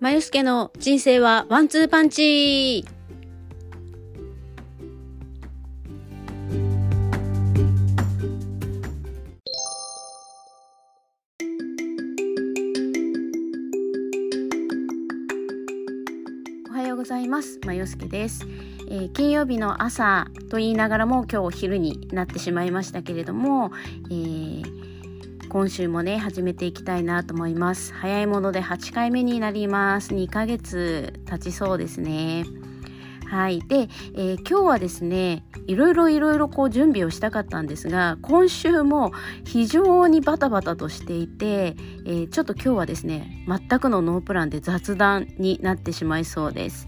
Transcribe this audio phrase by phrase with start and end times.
[0.00, 2.86] まゆすけの人生はワンツーパンチ
[16.70, 17.60] おはようございます。
[17.66, 18.46] まゆすけです、
[18.88, 23.70] えー金曜日の朝と言いながらも今日昼になってしまいましたけれども、
[24.06, 24.79] えー
[25.50, 27.92] 今週もね始めていきたいなと思います。
[27.92, 30.14] 早いもので8回目になります。
[30.14, 32.44] 2ヶ月経ちそうですね。
[33.28, 33.60] はい。
[33.60, 39.10] で、えー今日はですねいろいろいろいろこう準備をしたかったんですが今週も
[39.44, 41.74] 非常にバタバタとしていて、
[42.06, 46.86] えーちょっと今日はですね全くのノープランで雑談になってしまいそうです、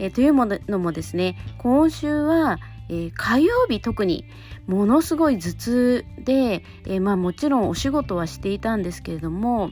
[0.00, 2.58] えーというものもですね今週は
[2.90, 4.24] えー火曜日特に
[4.66, 9.70] ものすごい頭痛で、えーまあもちろんお仕事はしていたんですけれども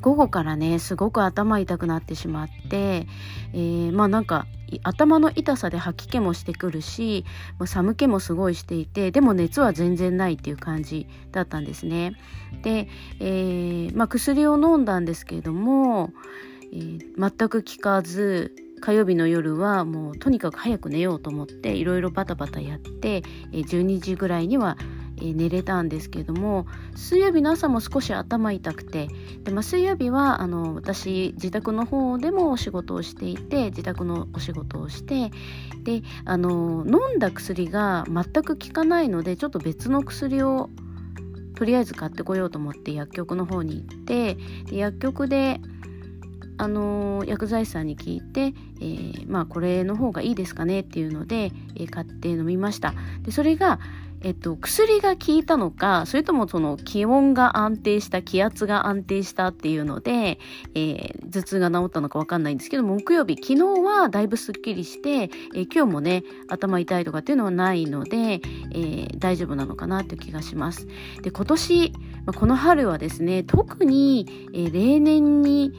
[0.00, 3.06] 午後からねすごく頭痛くなってしまって、
[3.52, 4.46] えーまあなんか
[4.82, 7.24] 頭の痛さで吐き気もしてくるし
[7.66, 12.14] 寒気もすごいしていてでも熱は全然ないっていう感じだったんですね。
[12.62, 12.88] で、
[13.20, 16.10] えーまあ、薬を飲んだんですけれども、
[16.72, 17.02] えー
[17.38, 24.76] 全く効かず火曜日の夜はもうとにかく早く寝ようと思っていろいろバタバタやって、12時ぐらいには、
[25.20, 26.66] 寝れたんですけども
[26.96, 29.06] 水曜日の朝も少し頭痛くて
[29.44, 35.30] で、まあ、水曜日はあの私自宅の方でもお仕事をしていて自宅のお仕事をして
[35.84, 40.70] であの飲んだ薬が全く効かないのでちょっと別の薬を
[41.54, 44.34] とりあえず買ってこようと思って薬局の方に行って
[44.68, 45.60] で薬局で
[46.58, 52.94] あの薬剤師さんに聞いて、えーまあこれの方がいいですかねっていうので、えー買って飲みました。
[53.22, 53.80] でそれが、
[54.22, 60.38] えっと、薬が効いたのかそれともその気温が安定した気圧が安定したっていうので、
[60.74, 68.42] えー頭痛が治ったのかわかんないんですけど木曜日昨日はだいぶすっきりして、え今日もね頭痛いとかっていうのはないので、
[68.74, 70.86] え大丈夫なのかなっていう気がします。
[71.22, 71.92] で今年、
[72.36, 75.72] この春はですね特に、え例年に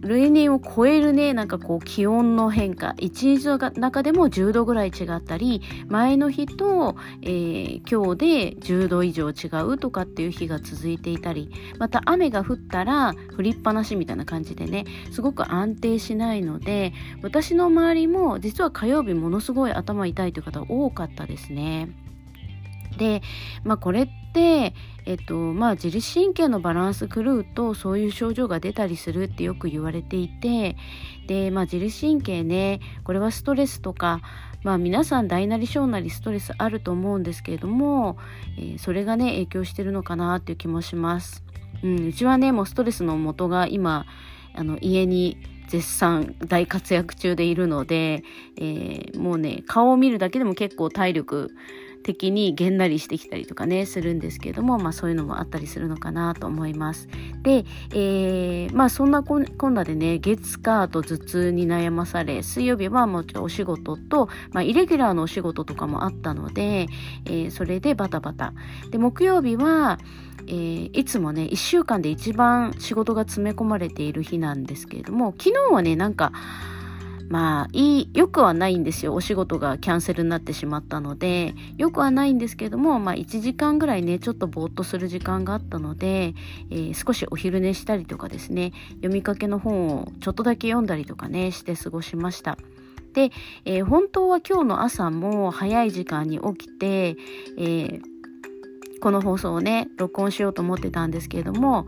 [0.00, 16.92] 例年を超えるねなんかこう気温の変化一日の中でも10度ぐらい違ったり前の日と、えー今日で10度以上違うとかっていう日が続いていたりまた雨が降ったら降りっぱなしみたいな感じでねすごく安定しないので
[17.22, 21.88] 私の周りも実は火曜日ものすごい頭痛いという方多かったですね。
[22.96, 23.22] で、
[23.62, 24.74] まあ、これって、で
[25.06, 30.76] えっとまあ、自律神経のバランス狂うとそういう症状が出たりするってよく言われていて
[31.28, 34.20] で、まあ、自律神経ねこれはストレスとか、
[34.64, 38.18] まあ、皆さん大なり小なりストレスあると思うんですけれども、
[38.58, 41.44] えーそれがね影響してるのかなっていう気もします。
[41.84, 44.06] うん、うちはねもうストレスの元が今
[44.54, 48.24] あの家に絶賛大活躍中でいるので、
[48.56, 51.52] えーもうね顔を見るだけでも結構体力
[52.06, 57.08] 的にげんなりしてきたりとかねするんですけれども、まあ、そういうのもあったりするのかなと思います。
[57.42, 66.86] で、えーまあそんなこんなでね月火と頭痛に悩まされ水曜日はもちろんお仕事と、まあ、イレギュラーのお仕事とかもあったので、
[67.24, 68.52] えーそれでバタバタ
[68.90, 69.98] で木曜日は
[70.46, 76.32] えーいつもね1週間で一番仕事が詰め込まれている日なんですけれども昨日はねなんか
[77.28, 86.34] まあいいよくはないんですよお仕事がキャンセルになってしまったのでよくはないんですけども、まあ、1時間ぐらいねちょっとぼーっとする時間があったので、
[86.70, 92.58] えー少しお昼寝したりとかですね読みかけの本をちょっとだけ読んだりとかねして過ごしました。
[93.12, 93.30] で、
[93.64, 98.02] えー本当は今日の朝も早い時間に起きて、えー
[98.98, 101.86] この放送をね録音しようと思ってたんですけれども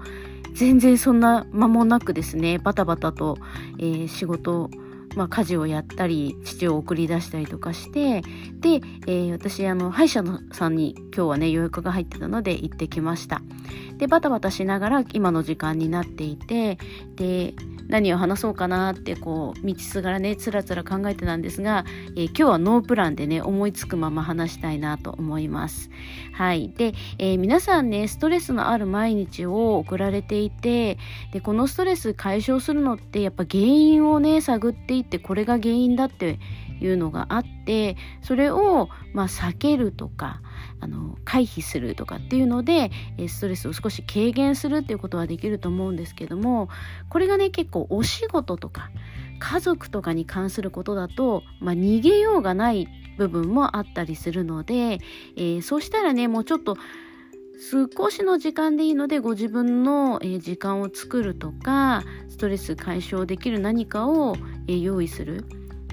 [0.53, 3.39] 全然そんな間もなくですねバタバタと、
[3.79, 4.71] えー仕事
[5.19, 8.23] まあ、家事をやったり父を送り出したりとかして
[8.61, 13.43] で、えー私あの歯医者のさんに今日はね予約が入ってたので行ってきました。
[13.97, 16.79] でバタバタしながら今の時間になっていて
[17.17, 17.55] で
[17.89, 21.85] 何を話そうかなってこう道すがらねつらつら考えてたんですが、
[22.17, 25.91] えー今日はノープランでね思いつくまま話したいなと思います。
[26.33, 26.71] はい。
[26.71, 30.99] で、えー皆さんねストレスのある毎日を送られていて
[31.33, 36.39] でこのストレス解消するのってやっぱ原因をね探っていってこれが原因だって
[36.81, 40.41] いうのがあってそれをまあ避けるとか
[40.81, 42.91] あの回避するとかっていうので
[43.29, 46.69] ストレスを少し軽減するっていうことはできると思うんですけども
[47.09, 48.91] これがね結構お仕事とか
[49.41, 54.99] 家族とかに関することだと、まあ、逃げようがない部分もあったりするので、
[55.37, 56.77] えーそうしたらねもうちょっと
[57.61, 64.37] 少しの時間でいいのでご自分の、時間を作るとかストレス解消できる何かを、
[64.69, 65.45] 用意する。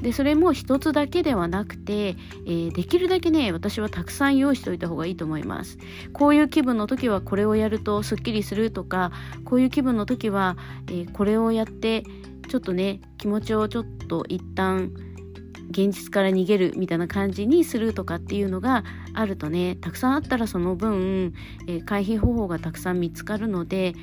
[0.02, 5.78] でそれも一つだけではなくて、えー、できるだけね私はたくさん用意しておいた方がいいと思います
[6.14, 9.12] こういう気分の時はこれをやるとすっきりするとか
[9.46, 10.58] こういう気分の時は、
[10.88, 12.04] えー、これをやって
[12.50, 14.92] ちょっとね気持ちをちょっと一旦
[15.72, 18.84] 現実から逃げるみたいな感じにするとかっていうのが
[19.14, 21.34] あるとねたくさんあったらその分、
[21.68, 23.94] えー、回避方法がたくさん見つかるので、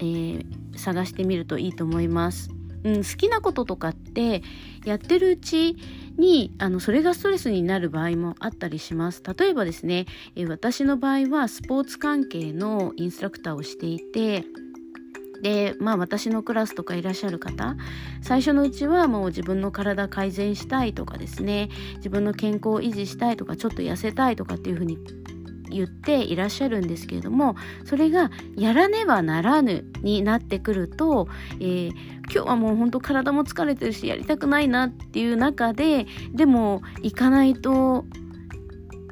[0.00, 0.44] えー、
[0.76, 2.57] 探してみるといいと思います。
[2.96, 4.42] うん、好きなこととかって
[4.84, 5.76] やってるうち
[6.16, 9.22] にあのそれがストレスになる場合もあったりします。
[9.38, 10.06] 例えばですね、
[10.36, 14.44] え私の場合はスポーツ関係のインストラクターをしていて
[15.42, 17.76] でまあ私のクラスとかいらっしゃる方
[18.22, 24.98] 最初のうちはもう自分の体改善したいとかですね自分の健康を維持したいとかちょっと痩せたいとかっていうふうに
[25.70, 31.28] 言っていらっしゃるんですけれどもそれがやらねばならぬになってくると、
[31.60, 31.90] えー、
[32.24, 38.04] 今日はもう本当体も疲れてるしやりたくないなっていう中ででも行かないと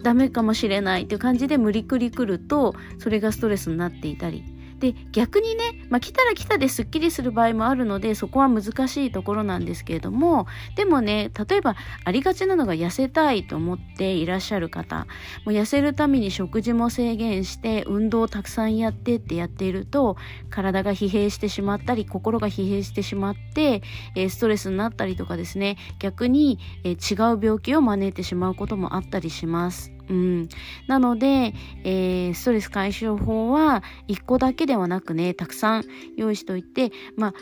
[0.02, 4.44] ダメかもしれないっていう感じで無理くり来るとそれがストレスになっていたり
[4.78, 15.06] で逆にね、まあ、来たら来たですっきりする場合もあるのでそこは難しいところなんですけれどもでもね例えばありがちなのが痩せたいと思っていらっしゃる方
[15.44, 20.16] もう痩せるために食事も制限して運動をたくさんやってってやっていると
[20.50, 23.82] 体が疲弊してしまったり心が疲弊してしまって、
[24.14, 26.96] え、ストレスになったりとかですね逆に、え、違う
[27.42, 29.95] 病気を招いてしまうこともあったりします。
[30.08, 30.48] うん、
[30.86, 31.52] なので、
[31.84, 35.84] えー、ストレス解消法は1個だけではなくねたくさん
[36.16, 37.34] 用意しといてまあ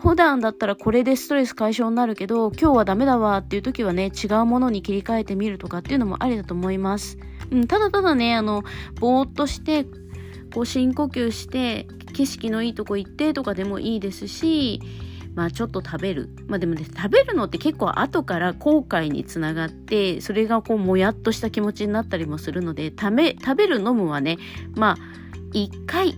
[0.00, 7.18] 普段だったらこれでストレス解消になるけど今日はダメだわっていう時はね違うものに切り替えてみるとかっていうのもありだと思います。
[7.50, 8.62] うん、ただただねあの
[8.98, 9.84] ぼーっとして
[10.54, 14.80] こう深呼吸して景色のいいとこ行ってとかでもいいですし
[15.34, 16.28] まあちょっと食べる。
[16.46, 24.38] まあでもね、食べるのって結構後から後悔につながって、それがこうもやっとした気持ちになったりもするので、食べ、食べる飲むはね、
[24.74, 24.96] まあ
[25.52, 26.16] 一回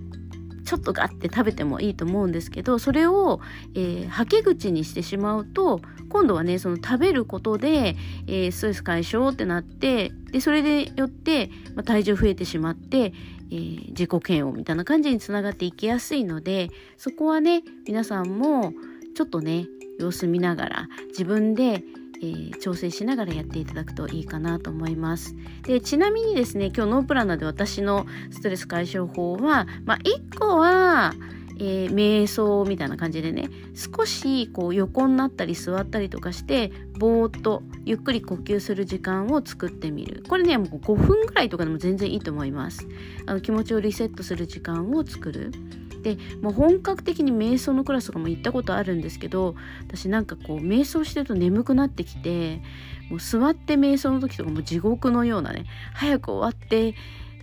[0.65, 3.41] ちょっとガッて食べてもいいと思うんですけどそれを、
[3.75, 13.13] えー、はけ口にしてしまうと今度はねその食べることで、えー、ストレス解消ってなってでそれでよって、まあ、体重増えてしまって、
[13.51, 18.73] えー、自己嫌悪みたいな感じにつながっていきやすいのでそこはね皆さんも
[19.15, 19.67] ちょっとね
[19.99, 21.85] 様子見ながら自分で、
[22.23, 25.35] えー、調整しながらやっていただくといいかなと思います。
[25.63, 31.13] でちなみにですね今日ノープランナーで私のストレス解消法は、まあ、1個は
[31.59, 40.25] えー、瞑想みたいな感じでね少しこう横になったり座ったりとかしてぼーっとゆっくり呼吸する時間を作ってみる。
[40.29, 42.87] これねもう5分ぐらいとかでも全然いいと思います。
[43.27, 45.53] あの気持ちをリセットする時間を作る。
[46.03, 49.55] でもう本格的に瞑想のクラスとかも行ったことあるんですけど
[49.87, 52.61] 私なんかこう瞑想してると眠くなってきて
[53.09, 55.65] もう座って瞑想の時とかも地獄のようなね
[55.95, 56.95] 早く終わって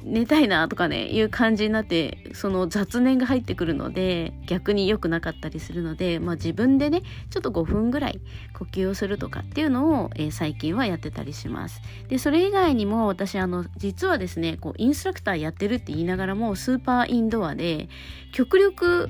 [0.03, 8.21] 寝たいなとかねいう感じになってその雑念が入ってくるので逆に良くなかったりするので、まあ、自分でねちょっと5分ぐらい
[8.57, 11.81] 呼吸をするとかっていうのを、えー、最近はやってたりします。
[12.07, 17.89] でそれ以外にも私あの実はですねこうインストラクターやってるって言いながらもスーパーインドアで
[18.31, 19.09] 極力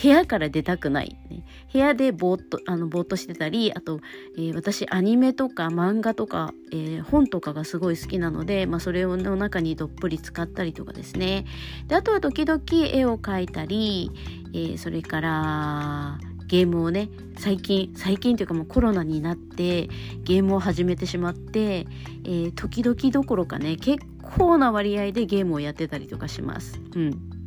[0.00, 4.00] 部屋から出たくない、ね、部屋でぼーっとあのぼーっとしてたりあと、
[4.36, 11.44] えー、私アニメとか漫画とか、えー、本とかがすごい好きなので、まあ、それの中にどっぷり使ったりとかですね。
[11.86, 14.10] であとは時々絵を描いたり、
[14.52, 19.88] えー、それからゲームをね最近最近というかもうコロナになって
[20.24, 21.86] ゲームを始めてしまって、
[22.24, 24.04] えー、時々どころかね結
[24.36, 26.80] 構な割合でゲームをやってたりとかします。
[26.94, 27.39] うん。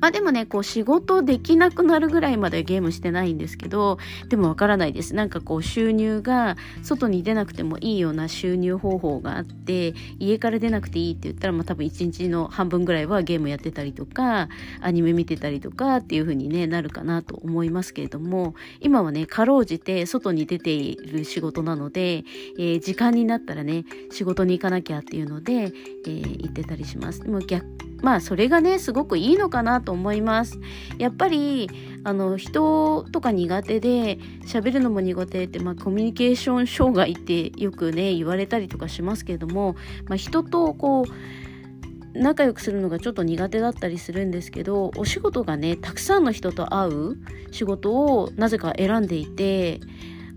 [0.00, 3.98] まあでもね、こう仕事できなくなるぐらいまでゲームしてないんですけど、
[4.28, 5.14] でもわからないです。
[5.14, 14.48] なんかこう収入が外に出なくてもいいような収入方法があって、家から出なくていいって言ったら、まあ多分一日の半分ぐらいはゲームやってたりとか、
[14.80, 22.24] アニメ見てたりとかっていう風にね、なるかなと思いますけれども、今はね、かろうじて外に出ている仕事なので、
[22.58, 27.20] えー、時間になったらね、仕事に行かなきゃっていうので、えー、行ってたりします。
[27.22, 27.64] でも逆
[28.02, 30.58] まあそれがねすごくいいのかなと思います。
[30.98, 31.68] やっぱり
[32.04, 39.74] あの人とか苦手で喋るのも苦手って、まあ、コミュニケーション障害ってよくね言われたりとかしますけれども、
[40.06, 47.16] まあ、人とこう仲良くするのがちょっと苦手だったりするんですけどお仕事がねたくさんの人と会う
[47.50, 49.80] 仕事をなぜか選んでいて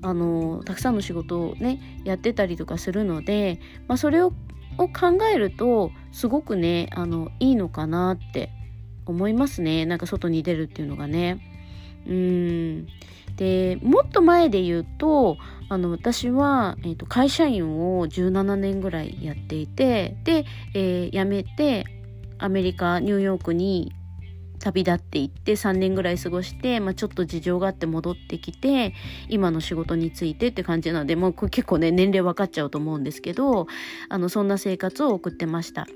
[0.01, 4.33] あのたくさんの仕事をねやってたりとかするので、まあ、それを
[4.79, 8.49] を考えるとすごくねあのいいのかなって
[9.05, 11.45] 思いますねなんか外に出るっていうのがね。
[12.07, 12.87] うん
[13.35, 15.37] でもっと前で言うと
[15.69, 21.85] あの私は、えーと、会社員を17年ぐらいやっていてで、えー、辞めて
[22.37, 23.93] アメリカニューヨークに
[24.59, 28.93] 旅立っていって3年ぐらい過ごして、まあ、ちょっと事情があって戻ってきて
[29.29, 33.67] 今の仕事についてって感じなのでもうこれ結構ね年齢分かっちゃうと思うんですけど
[34.09, 35.87] あのそんな生活を送ってました。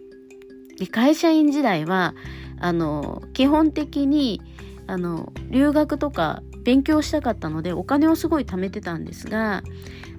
[0.77, 2.15] で会社員時代は
[2.60, 4.41] あの基本的に
[4.88, 9.63] あの留学とか勉強したかったのでお金をすごい貯めてたんですが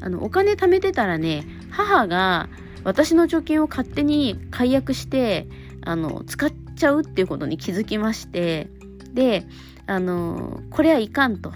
[0.00, 2.48] あのお金貯めてたらね母が
[2.84, 5.48] 私の貯金を勝手に解約して
[5.84, 8.68] あの使っちゃうっていうことに気づきまして
[9.12, 9.46] で
[9.86, 11.52] あのこれはいかんと。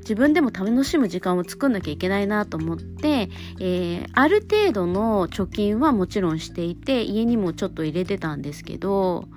[0.00, 3.28] 自分でも楽しむ時間を作んなきゃいけないなと思って、
[3.60, 9.28] えー、ある程度の貯金はもちろんしていて家にもちょっと入れてたんですけど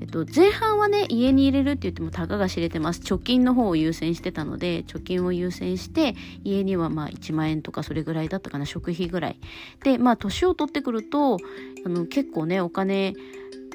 [0.00, 3.00] えっと、前半はね家に入れるって言ってもたかが知れてます。
[3.00, 6.14] 貯金の方を優先してたので貯金を優先して
[6.44, 9.40] 家にはまあ1万円とかそれぐらいだったかな食費ぐらい。
[9.84, 11.38] でまあ年を取ってくると
[11.84, 13.14] あの結構ねお金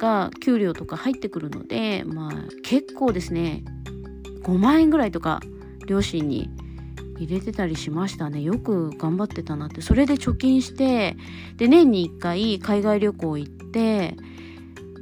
[0.02, 2.32] が給料とか入ってくるのでまあ
[2.64, 3.64] 結構ですね
[4.44, 5.40] 5万円ぐらいとか
[5.86, 6.50] 両親に
[7.20, 8.42] 入れてたりしましたね。
[8.42, 9.82] よく頑張ってたなって。
[9.82, 11.16] それで貯金して
[11.58, 14.18] で年に1回海外旅行行って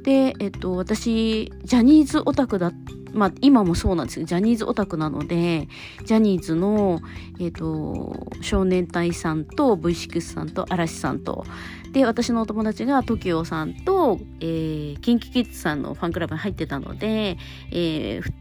[0.02, 2.72] で、えっと、私、ジャニーズオタクだ、
[3.12, 5.68] まあ、今もそうなんですけど、ジャニーズオタクなので、
[6.04, 7.00] ジャニーズの、
[7.38, 11.44] えっと、少年隊さんと V6 さんと嵐さんと、
[11.92, 17.36] で、私のお友達が TOKIO さんと、えー、KinKiKids さんのファンクラブに入ってたので、
[17.72, 18.32] えー、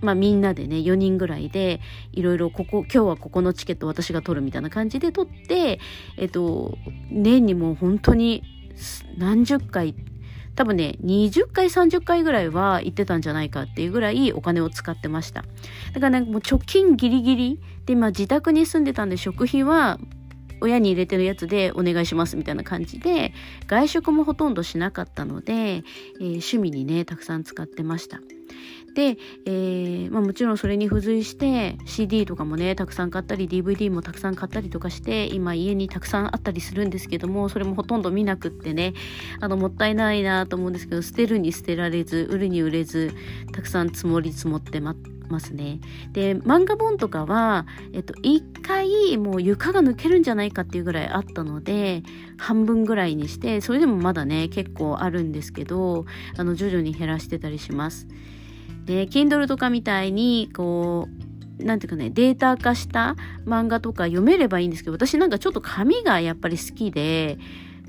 [0.00, 1.80] まあみんなでね、4人ぐらいで、
[2.12, 5.78] いろいろここ、今日はここのチケット私が取るみたいな感じで取って、
[6.16, 6.76] えっと、
[7.10, 8.42] 年にもう本当に
[9.16, 9.94] 何十回
[10.60, 15.44] 多分ね、20回、30回ぐらいは行ってたんじゃないかっていうぐらいお金を使ってました。
[15.94, 19.98] だからね、もう貯金ギリギリで、まあ自宅に住んでたんで食費は
[20.60, 23.32] 親に入れてるやつでお願いしますみたいな感じで、
[23.66, 28.20] 外食もほとんどしなかったので、えー、趣味にね、たくさん使ってました。
[28.94, 29.16] で、
[29.46, 38.94] えー、まあ、もちろんそれに付随して CD とかもねたくさん買ったり DVD もたくさん買ったりとかして今家にたくさんあったりするんですけどもそれもほとんど見なくってね
[39.40, 43.14] あのもったいないなと思うんですけど捨てるに捨てられず売るに売れず
[43.52, 44.94] たくさん積もり積もってま
[45.30, 45.80] ますね。
[46.12, 52.02] で漫画本とかは、えっと、1回もう床が抜けるんじゃないかっていうぐらいあったので
[52.36, 56.04] 半分ぐらいにしてそれでもまだね結構あるんですけど
[56.36, 58.08] あの徐々に減らしてたりします。
[58.90, 61.06] で Kindle とかみたいにこ
[61.60, 63.14] うなんていうかねデータ化した
[63.46, 67.38] 漫画とか読めればいいんですけど私なんかちょっと紙がやっぱり好きで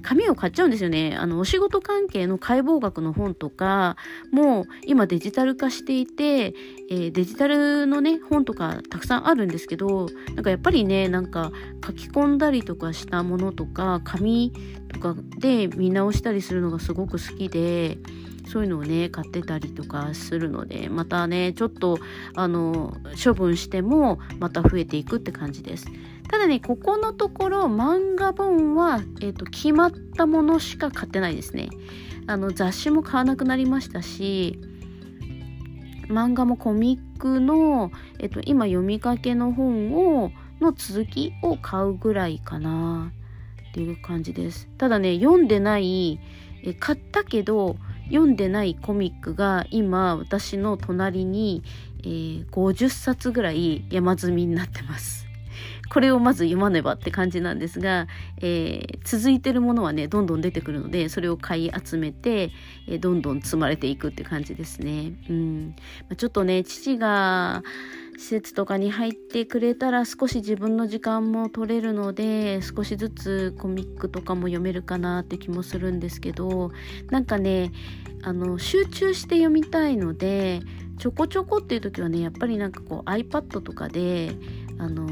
[0.03, 1.15] 紙を買っちゃうんですよね。
[1.15, 3.97] あの、お仕事関係の解剖学の本とか
[4.31, 6.55] も今デジタル化していて、
[6.89, 11.51] えー、デジタルのね、本とかたくさんあるんですけど、なんかやっぱりね、なんか
[11.85, 14.53] 書き込んだりとかしたものとか、紙
[14.91, 17.99] とかで見直したりするのがすごく好きで、
[18.47, 21.99] そういうのをね買ってたりとかするのでまたねちょっと
[22.35, 25.87] あの処分してもまた増えていくって感じです。
[26.29, 31.69] ただねここのところ漫画本は、えーと、決まったものしか買ってないですね。
[32.27, 34.59] あの雑誌も買わなくなりましたし
[36.07, 40.31] 漫画もコミックの、えっと、今読みかけの本を
[40.61, 43.11] の続きを買うぐらいかな
[43.69, 44.69] っていう感じです。
[44.77, 46.19] ただね読んでない
[46.63, 47.77] え買ったけど
[48.11, 51.63] 読んでないコミックが今私の隣に、
[51.99, 55.21] えー、50冊ぐらい山積みになってます。
[55.89, 62.51] これをまず読まねばって感じなんですが、えー、続いてるものはねどんどん出てくるのでそれを買い集めて、
[62.87, 65.13] えー、どんどん積まれていくって感じですね。
[65.29, 65.75] うん
[66.15, 67.63] ちょっとね父が
[68.17, 76.71] 施設とかに入ってくれたら少し自分の時間も取れるので少しずつコミックとかも読めるかなって気もするんですけど
[77.09, 77.71] なんかね
[78.23, 80.61] あの集中して読みたいので
[80.97, 84.35] ちょこちょこっていう時はねやっぱりなんかこう iPad とかで
[84.77, 85.05] あの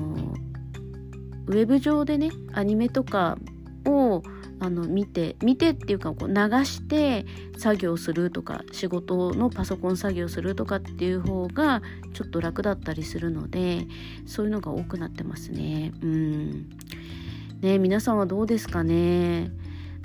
[1.47, 3.37] ウェブ上でねアニメとか
[3.85, 4.21] を
[4.61, 6.35] あの見て見てっていうかこう流
[6.65, 7.25] して
[7.57, 11.81] 作業するとか仕事のパソコン作業するとかっていう方が
[12.13, 13.87] ちょっと楽だったりするので
[14.25, 15.93] そういうのが多くなってますね。
[16.01, 16.69] うん
[17.61, 19.51] ね皆さんはどうですかね？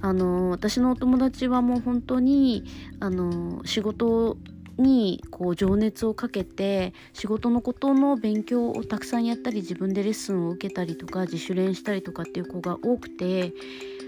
[0.00, 2.64] あの私のお友達はもう本当に
[3.00, 4.36] あの仕事
[4.78, 13.52] にこう情熱をかけて仕事のことの勉強をたくさんやったり自分でレッスンを受けたりとか自主練したりとかっていう子が多くて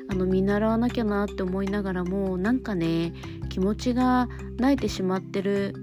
[0.09, 3.13] あの見習わなきゃなって思いながらもなんかね
[3.49, 5.75] 気持ちが泣いてしまってる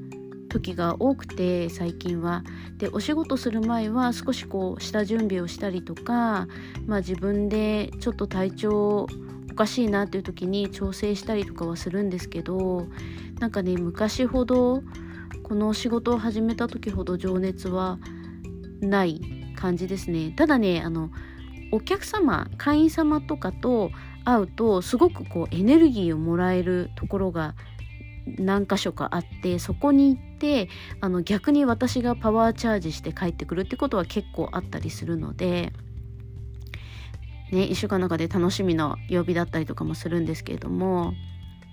[0.49, 2.43] 時が多くて最近は。
[2.77, 6.47] でお仕事する前は少しこう下準備をしたりとか、
[6.85, 9.07] まあ、自分でちょっと体調を
[9.53, 12.87] おかしいなっていう時に調整したりとかはするんですけど
[13.39, 14.81] なんかね昔ほど
[15.43, 17.99] この仕事を始めた時ほど情熱は
[18.81, 19.21] ない
[19.55, 20.33] 感じですね。
[20.35, 21.11] ただねあの
[21.71, 23.91] お客様会員様とかと
[24.25, 27.53] 会うとすごくこうエネルギーをもらえるところが
[28.25, 30.67] 何箇所かあってそこに行って
[30.99, 35.73] あの逆に私がパワーチャージして帰ってくるってことは結構あったりするので
[37.51, 41.13] ね、1週間の中で楽しみの曜日だったりとかもするんですけれども。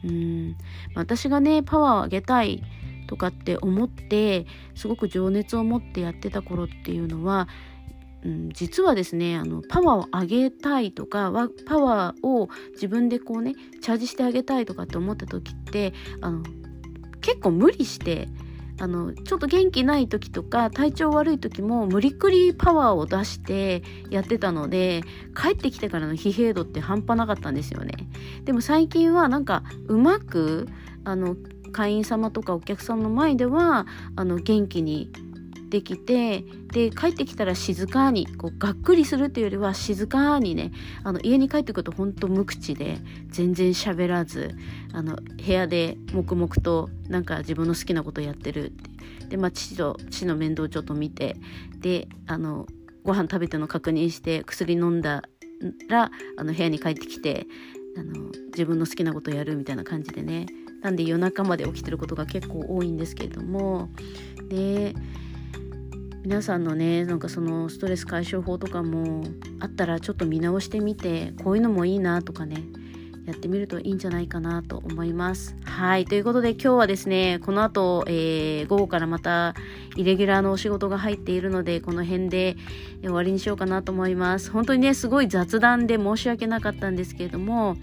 [0.04, 0.56] うん。
[0.94, 2.62] 私がねパワーを上げたい
[3.06, 4.46] とかって思って
[4.76, 7.48] すごく情熱を持ってやってた頃っていうのは、
[8.24, 11.32] うん、実はですねあのパワーを上げたいとか
[11.66, 16.44] パワーを自分でこうねチャージしてあげたいとかって思った時ってあの
[17.20, 18.28] 結構無理して
[18.80, 25.02] あのちょっと元気ない時とか体調悪い時も無理くりパワーを出してやってたので
[25.36, 27.92] 帰ってきてからの疲弊度って半端なかったんですよね。
[28.44, 30.66] でも最近はなんかうまく
[31.04, 31.36] あの
[31.72, 35.12] 会員様とかお客さんの前ではあの元気に
[35.70, 40.72] できてで帰ってきたら静かにこうがっくりするっていうよりは静かにね
[41.04, 42.98] あの家に帰ってくるとほんと無口で
[43.28, 44.50] 全然喋らず
[44.92, 48.90] あの部屋で黙々となんか自分の好きなことやってるって。
[49.30, 51.36] で、まあ、父と父の面倒をちょっと見て
[51.78, 52.66] であの
[53.04, 55.22] ご飯食べての確認して薬飲んだ
[55.88, 57.46] らあの部屋に帰ってきて
[57.96, 60.46] あの自分の好きなことをやるみたいな感じでね。
[60.82, 63.88] なんで夜中まで起きてることが結構多いんですけれども。
[64.48, 64.94] で
[66.22, 69.24] 皆さんのねなんかそのストレス解消法とかも
[69.58, 72.62] あったらちょっと見直してみてこういうのもいいなとかね
[73.26, 75.54] やってみるといいんじゃないかなと思います。
[75.64, 76.04] はい。
[76.04, 79.54] ということで今日はですね、この後、えー、午後からまた
[79.94, 82.56] イレギュラーのお仕事が入っているので、この辺で
[83.02, 84.50] 終わりにしようかなと思います。
[84.50, 87.76] 本当にね、すごい雑談で申し訳なかったんですけれども、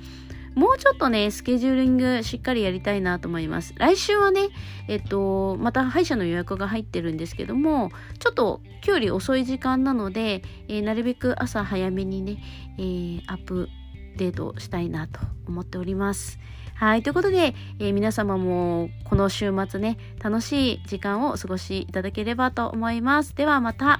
[0.58, 3.76] もうちょっとね、スケジューリングしっかりやりたいなと思います。
[3.78, 4.50] 来週はね、
[4.88, 12.38] えっと、また歯医者の予約が入ってるんですけども、ちょっと今日より遅い時間なので、えー、なるべく朝早めにね、
[12.80, 13.70] えー、アップ
[14.17, 16.39] デートしたいなと思っております。
[16.74, 17.04] はい。
[17.04, 23.36] ということで、えー、皆様もこの週末ね、楽しい時間をお過ごしいただければと思います。
[23.36, 24.00] ではまた。